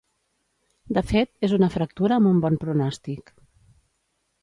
[0.99, 3.35] De fet és una fractura amb un bon pronòstic.